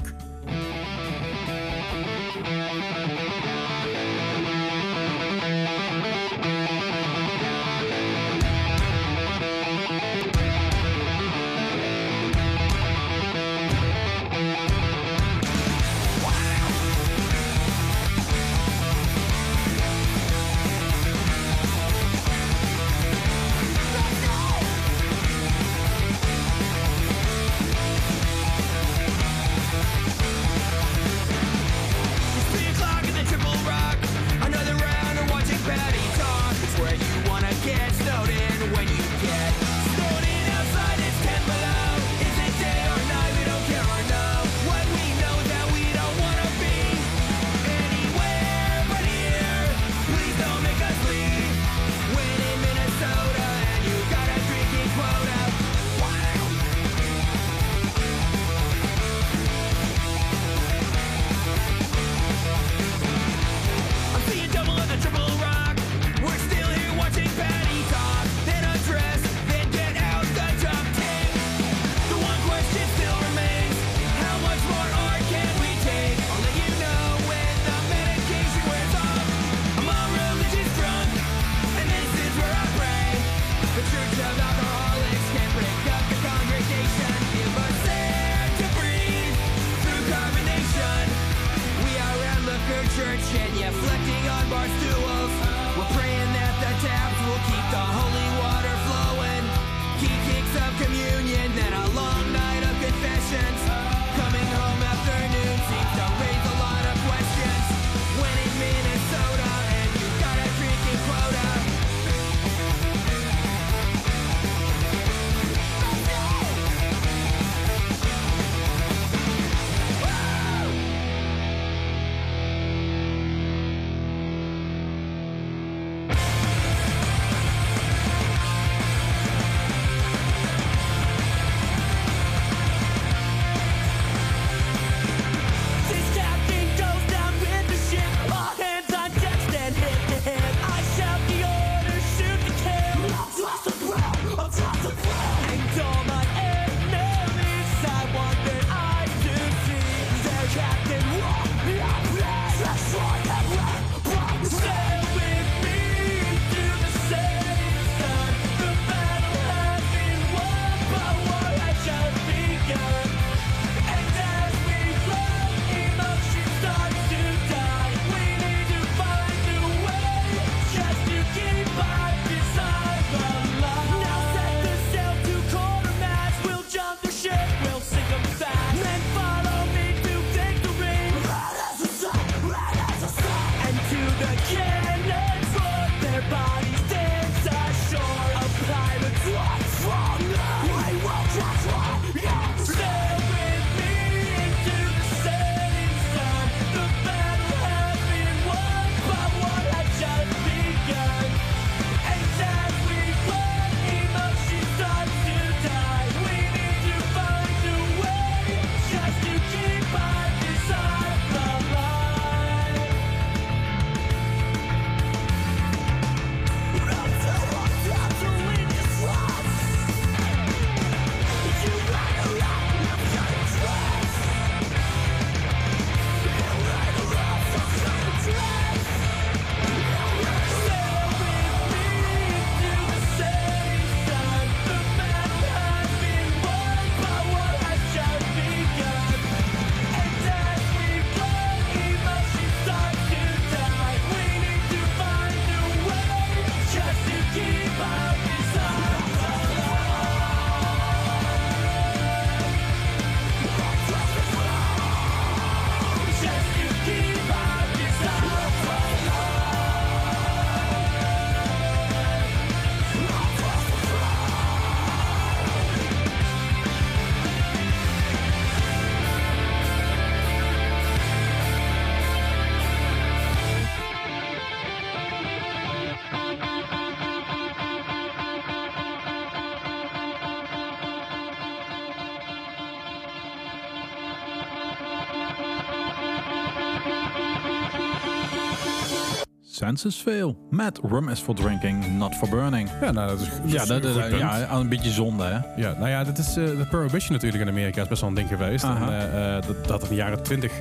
[290.04, 290.38] Fail.
[290.50, 292.70] Met Rum is for drinking, not for burning.
[292.82, 294.22] Ja, nou, dat is, dat is Ja, dat, een goed dat- punt.
[294.22, 295.62] ja, een beetje zonde, hè?
[295.62, 298.16] Ja, nou ja, dat is eh, de prohibition natuurlijk in Amerika is best wel een
[298.16, 298.64] ding geweest.
[298.64, 300.52] En, eh, eh, dat, dat in de jaren 20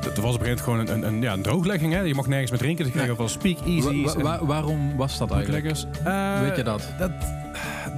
[0.00, 1.92] dat was op een gegeven moment gewoon een, een, een, ja, een drooglegging.
[1.92, 2.00] Hè?
[2.00, 2.84] Je mocht nergens meer drinken.
[2.84, 4.14] Dus je kreeg ook wel speakeasies.
[4.14, 5.64] Wa- wa- en waarom was dat eigenlijk?
[6.40, 6.82] Weet je dat?
[6.98, 7.10] Dat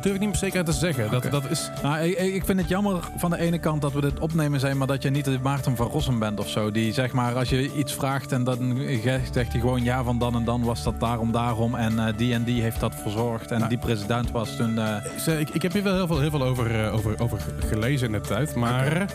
[0.06, 1.10] durf ik niet met zekerheid te zeggen.
[1.10, 4.18] Dat, dat is, Nou, ik, vind het jammer van de ene kant dat we dit
[4.20, 6.70] opnemen zijn, maar dat je niet de Maarten van Rossum bent of zo.
[6.70, 8.78] Die zeg maar, als je iets vraagt en dan
[9.32, 11.74] zegt hij gewoon ja van dan en dan was dat daarom, daarom.
[11.74, 13.50] En eh, die en die heeft dat verzorgd.
[13.50, 13.68] En Nou.
[13.68, 14.78] die president was toen.
[14.78, 17.38] eh, ik, ik heb hier wel heel veel, heel veel over, eh, over, over
[17.68, 18.54] gelezen in de tijd.
[18.54, 19.06] Maar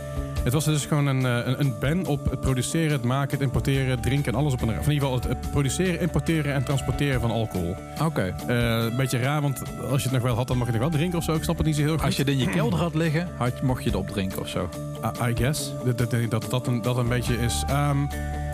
[0.44, 3.90] het was dus gewoon een, een, een ban op het produceren, het maken, het importeren,
[3.90, 4.70] het drinken en alles op een...
[4.70, 7.76] Of in ieder geval het, het produceren, importeren en transporteren van alcohol.
[8.04, 8.34] Oké.
[8.48, 9.62] Een beetje raar, want
[9.92, 11.34] als je het nog wel had, dan mag je nog wel drinken of zo.
[11.34, 12.02] Ik snap het niet zo heel goed.
[12.04, 14.70] Als je het in je kelder had liggen, had, mocht je het opdrinken of zo.
[15.04, 15.72] I, I guess.
[15.86, 17.64] Dat dat, dat, dat, een, dat een beetje is.
[17.68, 17.98] Ehm,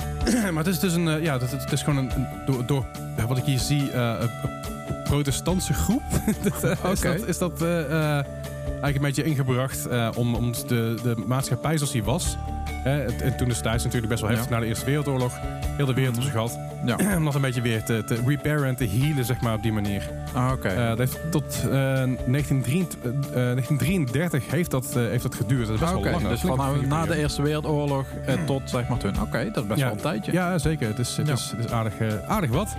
[0.53, 1.07] maar het is dus een.
[1.07, 2.27] eh, ja, het, het is gewoon een.
[2.65, 2.85] door,
[3.27, 3.91] wat ik hier zie.
[3.91, 4.55] eh, een,
[5.03, 6.01] protestantse groep.
[6.61, 9.87] Eh, is dat, is dat eigenlijk een beetje ingebracht.
[10.15, 12.37] om, om de, de maatschappij zoals die was.
[12.83, 14.55] En toen destijds natuurlijk best wel heftig Ja.
[14.55, 15.39] na de Eerste Wereldoorlog.
[15.77, 16.59] Heel de wereld op zich gehad.
[16.85, 16.95] Ja.
[17.17, 19.71] om dat een beetje weer te, te repairen en te healen, zeg maar, op die
[19.71, 20.09] manier.
[20.33, 20.67] Ah, Oké.
[20.67, 25.65] Eh, dat heeft tot eh, 1933, eh, 1933 heeft dat, eh, heeft dat geduurd.
[25.67, 26.27] Dat is best Oké, wel lang.
[26.27, 27.15] dus van na de.
[27.15, 29.21] Eerste Wereldoorlog eh, tot zeg maar toen.
[29.21, 29.85] Oké, dat is best Ja.
[29.85, 30.31] wel een tijdje.
[30.31, 30.87] Ja, zeker.
[30.87, 31.33] Het is, het Ja.
[31.33, 32.75] is, het is aardig, eh, aardig wat.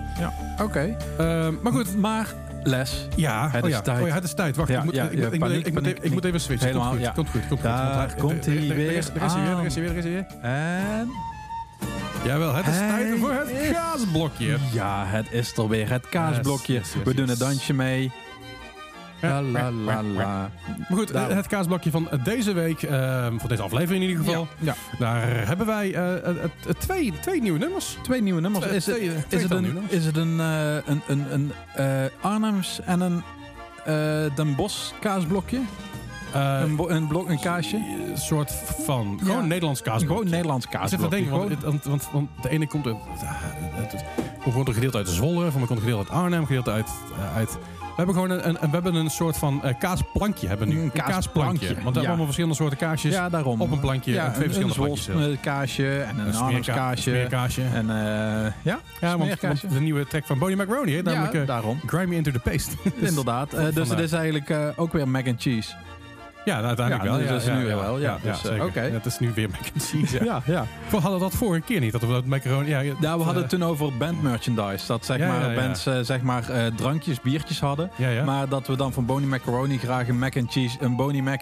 [0.63, 0.97] Oké.
[1.19, 1.97] Ehm, maar goed.
[1.97, 2.27] Maar
[2.63, 3.07] les.
[3.17, 4.01] Ja, Het oh is tijd.
[4.03, 4.57] Oh ja, het is tijd.
[4.57, 6.67] Wacht, Ja, ik, moet, ja, ik, paniek, paniek, even- ik moet even switchen.
[6.67, 7.63] Helemaal, komt goed, komt goed, komt goed.
[7.63, 9.75] Daar komt hij er- er- er- weer Er is er is hij weer, er is
[9.75, 10.27] hij weer, er is hij weer.
[10.43, 11.09] En
[12.25, 14.57] Jawel, het is tijd voor het gaasblokje.
[14.73, 15.91] ja, het is er weer.
[15.91, 16.73] Het kaasblokje.
[16.73, 18.13] Yes, yes, We doen een dansje mee.
[19.21, 20.51] La la la la.
[20.79, 21.37] Maar goed, Daarom.
[21.37, 24.49] het kaasblokje van deze week, ehm, van deze aflevering in ieder geval.
[24.59, 24.75] Ja.
[24.99, 26.35] Daar hebben wij eh, eh,
[26.79, 27.97] twee, twee nieuwe nummers.
[28.03, 28.65] Twee nieuwe nummers.
[28.65, 31.87] Twee- Is het, twee- is het een, is het een, eh, een, een, een eh,
[32.21, 33.23] Arnhems en een
[34.35, 35.61] Den Bosch kaasblokje?
[36.35, 37.77] Een, bo- een, blok, een kaasje?
[38.11, 38.53] Een soort
[38.85, 39.47] van, gewoon Ja.
[39.47, 40.15] Nederlands kaasblokje.
[40.17, 41.09] Gewoon Nederlands kaasblokje.
[41.09, 44.05] denken, want, het- want, want, want de ene komt uit, het, het,
[44.45, 46.71] het komt een gedeelte uit Zwolle, van mij komt een gedeelte uit Arnhem, een gedeelte
[46.71, 46.89] uit,
[47.37, 47.59] uit
[48.05, 50.81] hebben gewoon een, een, we hebben een soort van eh, kaasplankje hebben nu.
[50.81, 53.13] Een kaasplankje, Want we hebben allemaal verschillende soorten kaasjes.
[53.13, 53.61] ja, daarom.
[53.61, 56.65] op een plankje Ja, twee een, een verschillende Zwols plankjes eh, kaasje en een, Arnhems
[56.67, 57.63] smeerka- kaasje.
[57.63, 59.41] En eh, ja, ja, want,
[59.71, 61.81] de nieuwe track van Bonnie Macaroni, hè, namelijk ja, daarom.
[61.87, 62.71] Grime Me Into The Paste.
[62.99, 63.51] Dus- Inderdaad.
[63.75, 65.75] Dus het is eigenlijk ook weer mac and cheese.
[66.49, 67.19] Ja, nou, uiteindelijk Ja, wel.
[67.19, 68.19] dus ja, dat is ja, nu ja, wel, ja.
[68.23, 68.81] Dus, eh, oké.
[68.81, 70.25] Het is nu weer mac and cheese.
[70.25, 70.25] Ja.
[70.25, 70.67] Ja, ja.
[70.91, 72.69] We hadden dat vorige keer niet, dat we dat macaroni...
[72.69, 74.87] Ja, Ja, we hadden eh, het toen over band merchandise.
[74.87, 75.61] Dat zeg Ja, maar ja, ja.
[75.61, 76.45] bands eh, zeg maar,
[76.77, 77.91] drankjes, biertjes hadden.
[77.97, 78.25] Ja, ja.
[78.25, 81.41] Maar dat we dan van Bonnie Macaroni graag een mac and cheese, een Bonnie, mac,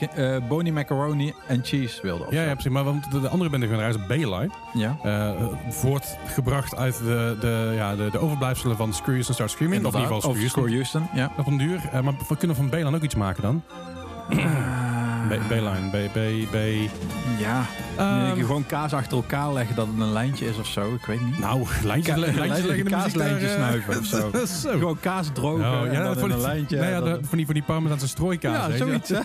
[0.48, 2.26] Bonnie Macaroni en cheese wilden.
[2.30, 2.72] ja, ja, precies.
[2.72, 4.50] Maar want de, de andere band die gaan is Bayline.
[4.74, 4.96] ja.
[5.02, 5.30] eh,
[5.68, 9.84] voortgebracht uit de, de, ja, de, de overblijfselen van Screw Houston Start Screaming.
[9.84, 11.08] Of in ieder geval Screw Houston.
[11.14, 11.30] Ja.
[11.36, 11.80] Op een duur.
[12.02, 13.62] Maar we kunnen van Bayline ook iets maken dan.
[15.48, 15.88] Bayline.
[15.90, 16.56] B, B, B.
[17.38, 17.62] ja.
[17.96, 20.94] Ehm, Nee, gewoon kaas achter elkaar leggen dat het een lijntje is of zo.
[20.94, 21.38] Ik weet niet.
[21.38, 24.30] nou, lijntjes, Ka- lijntjes lijntjes- leggen de kaaslijntjes eh, snuiven of zo.
[24.30, 24.66] dat.
[24.70, 26.76] Gewoon kaas drogen Oh, en ja, dan van die, lijntje.
[26.76, 28.66] nou ja, de- dan- van die, van die Parmezaanse strooikaas.
[28.66, 28.76] ja, je.
[28.76, 29.08] zoiets.
[29.08, 29.22] Ja.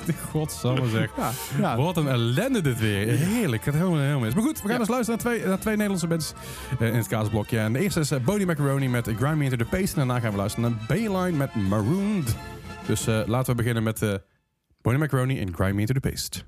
[0.30, 1.10] Godsamme zeg.
[1.58, 1.76] Ja.
[1.76, 3.06] Wat een ellende dit weer.
[3.16, 3.64] Heerlijk.
[3.64, 4.34] Het helemaal, helemaal mis.
[4.34, 6.32] Maar goed, we gaan eens luisteren naar twee, naar twee Nederlandse bands
[6.80, 7.58] eh, in het kaasblokje.
[7.58, 10.00] En de eerste is uh, Bodie Macaroni met Grime Me Into The Paste.
[10.00, 12.36] En daarna gaan we luisteren naar Bayline met Marooned.
[12.86, 14.14] Dus eh, laten we beginnen met uh,
[14.88, 16.44] Bodie Macaroni en Grime Me Into The Paste.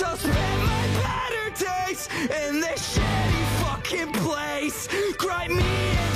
[0.00, 2.08] Guess spend my better days
[2.46, 4.88] in this shitty fucking place.
[5.18, 6.09] Grind me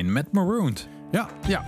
[0.00, 0.88] Met Marooned.
[1.10, 1.62] Ja, Ja,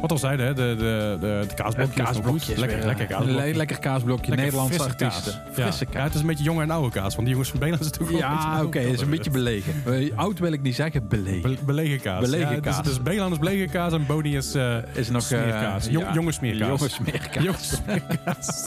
[0.00, 2.04] wat al zeiden, hè, de, de, de, de kaasblokjes.
[2.04, 2.58] kaasblokjes.
[2.58, 3.50] Lekker, weer, lekker eh, kaasblokje.
[3.50, 4.26] le- lekker kaasblokje.
[4.28, 5.32] Lekker Nederlandse frisse artiesten.
[5.42, 5.54] kaas.
[5.54, 5.90] Frisse ja.
[5.90, 6.04] Ja, kaas.
[6.04, 8.18] het is een beetje jonge en oude kaas, want die jongens van Belan is natuurlijk
[8.18, 9.72] Ja, oké, het is een beetje belegen.
[9.86, 11.42] Eh, Oud wil ik niet zeggen, belegen.
[11.54, 12.20] Be- belegen kaas.
[12.20, 12.76] Belegen ja, kaas.
[12.76, 15.86] Dus, dus Belan is belegen kaas en Boni is, eh Is nog eh, smeerkaas.
[15.86, 16.68] Jong- ja, jonge smeerkaas.
[16.78, 17.42] Jonge smeerkaas.
[17.44, 18.66] Jonge smeerkaas.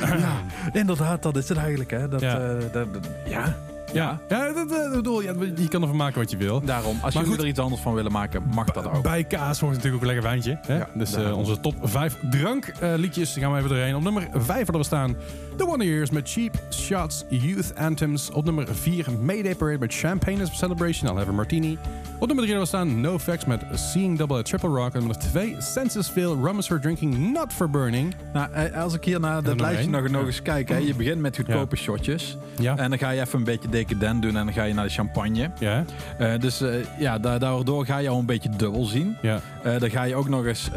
[0.20, 0.32] ja,
[0.72, 1.90] inderdaad, dat is het eigenlijk.
[1.90, 2.08] Hè.
[2.08, 2.38] Dat, Ja.
[2.40, 3.56] eh, dat, dat- ja.
[3.92, 6.60] Ja, ja dat, dat bedoel, ja, je kan ervan maken wat je wil.
[6.60, 9.02] Daarom, als jullie er iets anders van willen maken, mag dat ook.
[9.02, 10.58] Bij kaas hoort natuurlijk ook een lekker wijntje.
[10.66, 10.76] Hè?
[10.76, 13.96] Ja, dus eh, onze top 5 drankliedjes gaan we even doorheen.
[13.96, 15.16] Op nummer 5 hadden we staan
[15.58, 18.30] The Wonder Years met Cheap Shots Youth Anthems.
[18.30, 21.08] Op nummer 4 Mayday Parade met Champagne as a Celebration.
[21.10, 21.78] I'll have a martini.
[22.18, 24.92] Op nummer 3 hadden we staan No Facts met Seeing Double at Triple Rock.
[24.94, 28.14] En nummer 2 Censusville Rum is for Drinking, Not for Burning.
[28.32, 30.68] Nou, eh, als ik hier naar dat lijstje nog, eens kijk.
[30.68, 32.36] Hè, je begint met goedkope shotjes.
[32.58, 32.76] Ja.
[32.76, 34.36] En dan ga je even een beetje decadent doen.
[34.36, 35.50] En dan ga je naar de champagne.
[35.58, 35.84] Ja,
[36.18, 39.16] Eh, dus eh, ja, da- daardoor ga je al een beetje dubbel zien.
[39.22, 39.40] ja,
[39.78, 40.70] dan ga je ook nog eens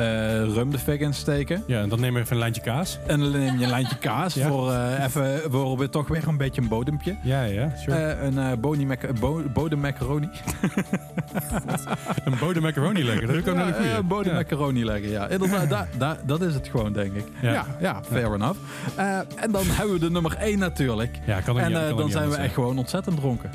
[0.54, 1.64] rum de fik insteken.
[1.68, 1.82] ja.
[1.82, 2.98] En dan nemen we even een lijntje kaas.
[3.08, 4.48] En dan neem je een lijntje kaas Ja.
[4.48, 7.16] voor, eh, even, weer toch weer een beetje een bodempje.
[7.22, 7.98] Ja, ja, sure.
[7.98, 10.30] Eh, een eh boni mac- bo- bodem macaroni.
[12.26, 13.28] een bodem macaroni leggen.
[13.28, 13.92] Dat is ook een hele Ja, goeie.
[13.92, 14.38] eh, bodem Ja.
[14.38, 15.28] macaroni leggen, ja.
[15.28, 17.26] Inderdaad, da- da- dat is het gewoon, denk ik.
[17.42, 17.52] Ja.
[17.54, 18.60] Ja, ja, fair enough.
[18.96, 21.20] Eh, en dan hebben we de nummer 1 natuurlijk.
[21.26, 23.50] Ja, kan ook en eh, kan dan zijn we echt gewoon ontzettend dronken.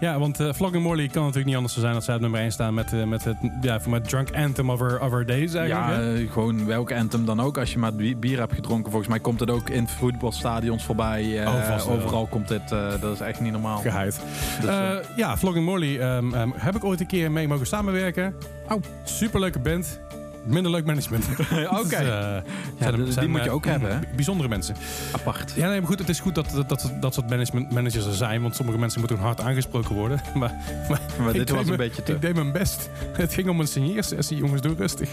[0.00, 2.52] Ja, want uh, Flogging Morley kan natuurlijk niet anders zijn dat zij op nummer 1
[2.52, 5.54] staan met, eh, met het ja, voor met Drunk Anthem of our, of our Days
[5.54, 6.00] eigenlijk.
[6.02, 7.58] Ja, eh, gewoon welke anthem dan ook.
[7.58, 11.40] Als je maar bi- bier hebt gedronken, volgens mij komt het ook in voetbalstadions voorbij.
[11.42, 12.72] eh, Oh, vast overal komt dit.
[12.72, 13.78] eh, dat is echt niet normaal.
[13.80, 14.20] Geheid.
[14.60, 17.66] Dus, Eh, eh, ja, Flogging Morley ehm, ehm, heb ik ooit een keer mee mogen
[17.66, 18.34] samenwerken.
[18.68, 18.82] Oh.
[19.04, 20.00] Superleuke band.
[20.48, 21.24] Minder leuk management.
[21.70, 21.82] Oké.
[21.82, 22.36] Dus, eh,
[22.78, 23.98] zijn- die- zijn, moet je eh, ook hebben, hè?
[24.14, 24.76] Bijzondere mensen.
[25.12, 25.52] apart.
[25.56, 28.14] Ja, nee, maar goed, het is goed dat dat, dat, dat soort management, managers er
[28.14, 28.42] zijn.
[28.42, 30.20] Want sommige mensen moeten hard aangesproken worden.
[30.34, 30.52] Maar,
[31.20, 32.12] maar, dit was een beetje te.
[32.12, 32.88] Ik deed mijn best.
[33.12, 35.10] Het ging om een signeersessie, jongens, doe rustig.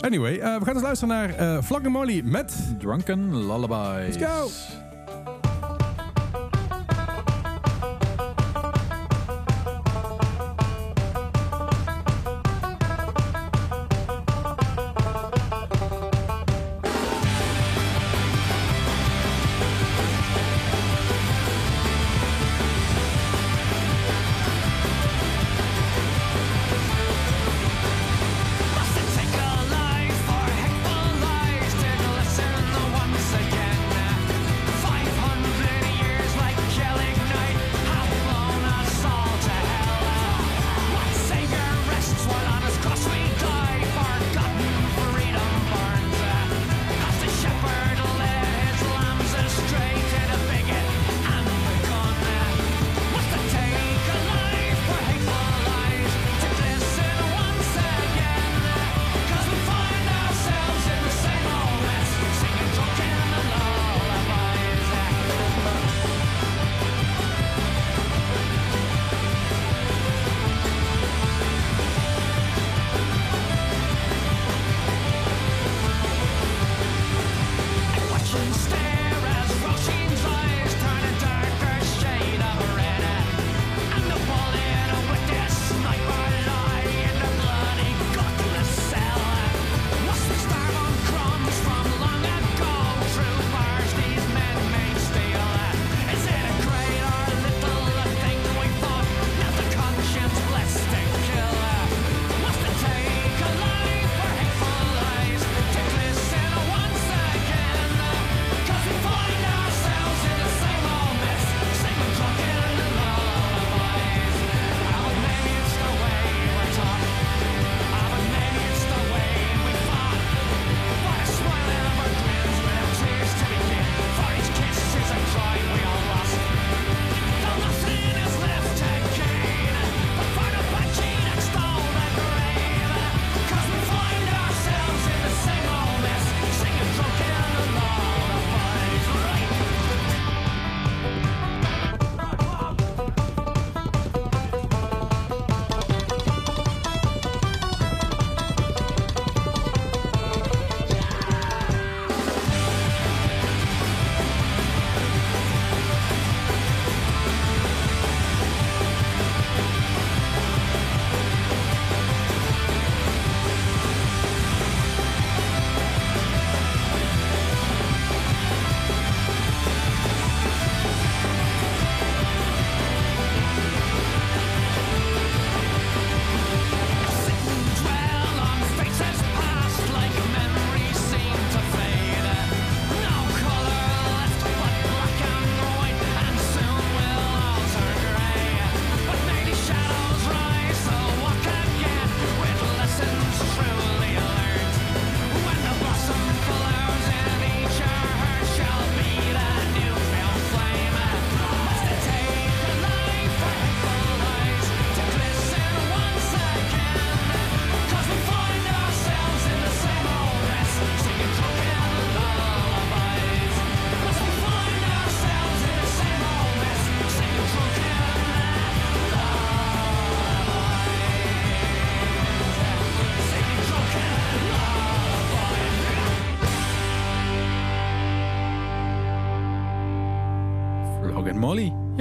[0.00, 2.54] Anyway, eh, we gaan eens luisteren naar eh Morley met...
[2.78, 4.16] Drunken Lullabies.
[4.16, 4.48] Let's go.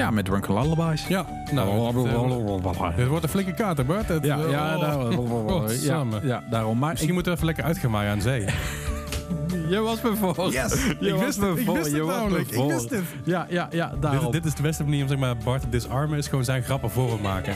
[0.07, 1.07] Ja, met Drunken Lullabies.
[1.07, 4.07] Ja, nou, dit, eh, dit wordt een flinke kaart, hè, Bart?
[4.07, 6.77] Het- Ja, ja, oh, daar, oh, ja, ja, daarom.
[6.77, 8.45] Maar Misschien moeten we even lekker uitgemaaien aan zee.
[9.69, 10.51] je was me voor.
[10.51, 10.85] Yes!
[10.99, 12.51] Je ik was wist me het, ik wist je het was me namelijk.
[12.51, 13.03] Ik wist het.
[13.23, 14.25] Ja, ja, ja, Dit, daarom.
[14.25, 16.63] is- dit is de beste manier om zeg maar, Bart te disarmen, is gewoon zijn
[16.63, 17.55] grappen voor hem maken.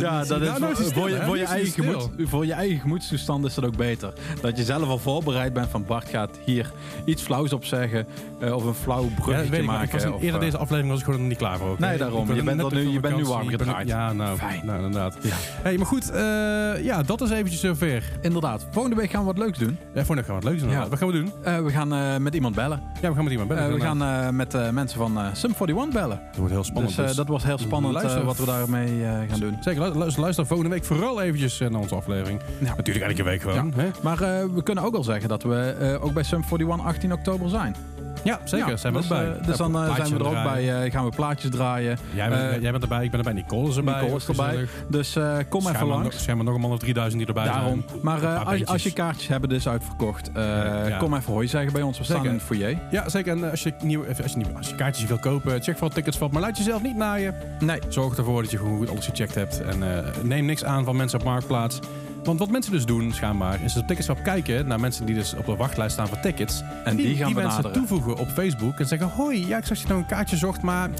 [0.00, 3.44] Ja, dat is Nou, nou voor, je, voor, je eigen gemoed, voor je eigen gemoedstoestand
[3.44, 4.12] is dat ook beter.
[4.40, 6.72] Dat je zelf al voorbereid bent van Bart gaat hier
[7.04, 8.06] iets flauws op zeggen.
[8.40, 9.92] eh, of een flauw Ja, bruggetje weet ik, maar ik maken.
[9.92, 11.68] was in- of, eerder eh, deze aflevering was ik gewoon nog niet klaar voor.
[11.68, 12.34] ook, Nee, daarom.
[12.34, 13.88] Je bent net nu- je bent nu warm gedraaid.
[13.88, 14.60] Ja, nou, Fijn.
[14.66, 15.16] nou inderdaad.
[15.22, 15.34] Ja.
[15.36, 18.02] Hey, maar goed, eh, ja, dat is eventjes zover.
[18.20, 18.66] Inderdaad.
[18.70, 19.78] Volgende week gaan we wat leuks doen.
[19.94, 20.70] Ja, voor nu gaan we wat leuks doen.
[20.70, 20.88] Ja.
[20.88, 21.32] Wat gaan we doen?
[21.42, 22.82] Eh, we gaan eh, met iemand bellen.
[23.00, 23.72] Ja, we gaan met iemand bellen.
[23.74, 26.20] We gaan eh, met eh, mensen van eh, Sum 41 bellen.
[26.26, 26.96] Dat wordt heel spannend.
[26.96, 29.56] dus dus- dat wordt heel spannend wat we daarmee eh, gaan doen.
[29.74, 32.40] Zeker, luister, luister volgende week vooral eventjes eh, naar onze aflevering.
[32.58, 32.74] Ja.
[32.76, 33.72] Natuurlijk elke week gewoon.
[33.76, 33.88] hè?
[34.02, 37.12] Maar eh, we kunnen ook al zeggen dat we eh, ook bij Sum 41 18
[37.12, 37.76] oktober zijn.
[38.24, 38.68] Ja, zeker.
[38.68, 39.32] Ja, zijn we dus, ook bij.
[39.32, 40.66] eh, dus dan eh, zijn we er ook draaien.
[40.74, 40.84] bij.
[40.84, 41.98] eh, gaan we plaatjes draaien.
[42.14, 43.32] Jij bent, jij bent erbij, ik ben erbij.
[43.34, 44.00] Nicole is erbij.
[44.00, 44.66] Nicole is erbij.
[44.88, 45.18] Dus
[45.48, 46.04] kom even langs.
[46.04, 47.84] nog- schijnbaar nog een man of 3000 die erbij Daarom.
[47.88, 48.00] zijn.
[48.02, 50.30] Maar als, als je kaartjes hebben, dus uitverkocht.
[50.34, 50.96] Ja.
[50.98, 51.98] Kom even hoi zeggen bij ons.
[51.98, 52.30] We staan Zeker.
[52.32, 52.78] in het foyer.
[52.90, 53.36] Ja, zeker.
[53.36, 56.18] En als je, nieuw, als, je nieuw, als je kaartjes wil kopen, check vooral tickets
[56.18, 56.32] valt.
[56.32, 57.34] Maar laat jezelf niet naaien.
[57.60, 57.78] Nee.
[57.88, 59.62] Zorg ervoor dat je gewoon goed alles gecheckt hebt.
[59.62, 61.78] En neem niks aan van mensen op Marktplaats.
[62.24, 65.46] Want wat mensen dus doen, schijnbaar, is op Ticketswap kijken naar mensen die dus op
[65.46, 66.62] de wachtlijst staan voor tickets.
[66.84, 67.72] En die, gaan die mensen benaderen.
[67.72, 70.62] toevoegen op Facebook en zeggen: Hoi, ja, ik zag dat je nou een kaartje zocht,
[70.62, 70.90] maar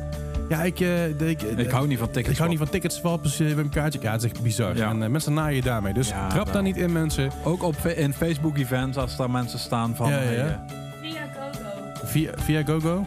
[0.48, 2.30] ja, ik, eh, de- ik, Ik hou niet van tickets.
[2.32, 3.98] ik hou niet van ticketswap, dus uh, een kaartje.
[4.02, 4.76] Ja, het is echt bizar.
[4.76, 4.88] Ja.
[4.90, 5.92] En eh, mensen naaien je daarmee.
[5.92, 7.30] Dus Ja, trap daar niet in, mensen.
[7.44, 10.08] Ook op, fe- in Facebook-events, als daar mensen staan van...
[10.10, 10.44] Ja, ja, hey, ja.
[10.44, 12.06] eh, Via GoGo.
[12.06, 13.06] Via, via GoGo.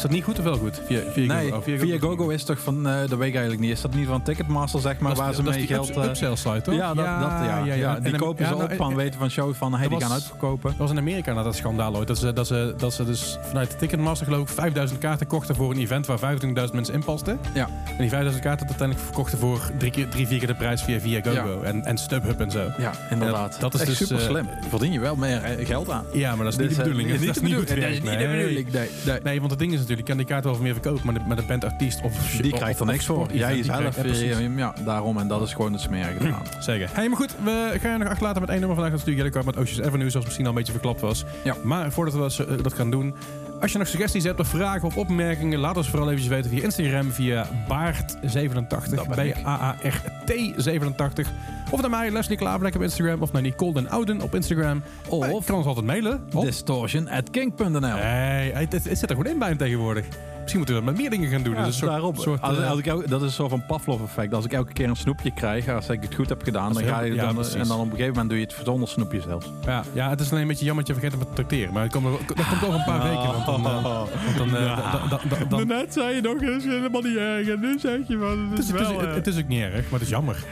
[0.00, 0.80] Is dat niet goed of wel goed?
[0.86, 1.72] Via, via nee, GoGo.
[1.72, 2.88] Oh, via, GoGo is toch van...
[2.88, 3.70] eh dat weet ik eigenlijk niet.
[3.70, 5.76] Is dat niet van Ticketmaster, zeg maar, Dat is- waar ze dat is mee die
[5.76, 5.88] geld...
[5.90, 6.74] up- eh, upsell site, toch?
[6.74, 8.96] ja, dat, dat, ja, ja, En die dan- kopen ja, ze nou, op van eh,
[8.96, 10.70] weten van show van hey, die gaan uitverkopen.
[10.70, 12.08] Dat was in Amerika na dat schandaal ooit.
[12.08, 15.54] Dat ze, dat, ze, dat ze dus vanuit de Ticketmaster geloof ik 5000 kaarten kochten
[15.54, 17.38] voor een event waar 25.000 mensen in pasten.
[17.54, 17.66] Ja.
[17.66, 21.00] En die 5000 kaarten uiteindelijk verkochten voor drie, keer, drie vier keer de prijs via,
[21.00, 21.62] via GoGo.
[21.62, 22.70] En, en StubHub en zo.
[22.78, 23.54] Ja, inderdaad.
[23.54, 24.48] Ja, dat is Echt dus, super slim.
[24.68, 26.04] Verdien je wel meer geld aan.
[26.12, 27.08] Ja, maar dat is niet de bedoeling.
[27.10, 29.20] niet dat is niet nee.
[29.22, 31.14] Nee, want het ding is natuurlijk, je kan die kaart wel voor meer verkopen, maar
[31.14, 33.28] de, maar de bandartiest of Die krijgt er niks voor.
[33.32, 35.18] Jij die zelf, krijgt- ja, ja, daarom.
[35.18, 36.42] En dat is gewoon het smerige eraan.
[36.60, 36.88] Zeker.
[36.92, 38.92] Hey, maar goed, we gaan je nog achterlaten met één nummer vandaag.
[38.92, 41.24] Dat is natuurlijk Card met Oceans Avenue, zoals misschien al een beetje verklapt was.
[41.44, 41.54] Ja.
[41.62, 43.14] Maar voordat we eh, dat gaan doen,
[43.60, 46.62] als je nog suggesties hebt of vragen of opmerkingen, laat ons vooral eventjes weten via
[46.62, 49.42] Instagram, via Baart87, Dat ben ik.
[49.42, 51.26] B-A-A-R-T87.
[51.70, 54.82] Of naar mij, Leslie Klaverlek op Instagram, of naar Nicole den Ouden op Instagram.
[55.08, 56.24] Of- kan ons altijd mailen.
[56.32, 56.44] Op.
[56.44, 57.80] Distortion at king.nl.
[57.80, 60.06] Hey, het, het, het zit er gewoon in bij hem tegenwoordig.
[60.40, 61.54] Misschien moeten we dat met meer dingen gaan doen.
[61.54, 62.16] Ja, Dus een soort- daarop.
[62.18, 64.34] soort, als, eh, als ik, elke- dat is een soort van Pavlov-effect.
[64.34, 66.82] Als ik elke keer een snoepje krijg, als ik het goed heb gedaan, Dat dan
[66.82, 67.54] is ga je ja, dan, precies.
[67.54, 69.46] en dan op een gegeven moment doe je het zonder snoepje zelfs.
[69.66, 71.72] Ja, ja, het is alleen een beetje jammer dat je vergeet om te tracteren.
[71.72, 73.32] Maar dat komt, dat komt over een paar weken.
[73.46, 73.82] Want dan, eh,
[74.38, 77.48] dan, eh, da- da- da- dan- Net zei je nog, het is helemaal niet erg.
[77.48, 79.72] En nu zeg je van, het, is, het, is, het, het is ook niet erg,
[79.90, 80.44] maar het is jammer.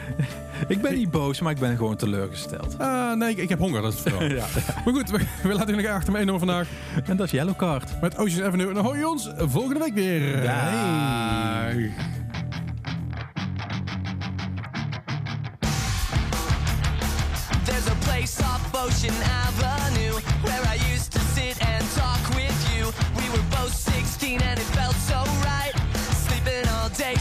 [0.69, 2.79] Ik ben niet boos, maar ik ben gewoon teleurgesteld.
[2.79, 4.29] Ah, nee, ik, ik heb honger, dat is het vooral.
[4.39, 4.45] Ja.
[4.85, 6.69] Maar goed, we, we laten jullie achter me nummer vandaag.
[7.05, 8.01] En dat is Yellow Card.
[8.01, 8.69] Met Oceans Avenue.
[8.69, 10.43] En dan hoor je ons volgende week weer.
[10.43, 10.55] Dag.
[10.55, 11.93] Hey.
[17.65, 22.87] There's a place off Ocean Avenue where I used to sit and talk with you.
[23.17, 25.75] We were both 16 and it felt so right.
[26.27, 27.15] Sleeping all day,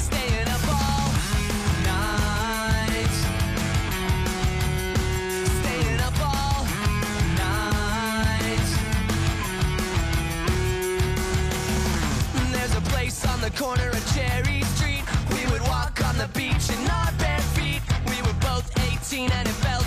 [13.57, 15.01] corner of Cherry Street.
[15.33, 17.81] We would walk on the beach in our bare feet.
[18.05, 19.86] We were both 18 and it felt